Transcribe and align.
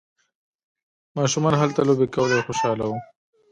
ماشومان 1.17 1.53
هلته 1.61 1.79
لوبې 1.87 2.07
کولې 2.15 2.35
او 2.37 2.45
خوشحاله 2.47 2.85
وو. 2.87 2.97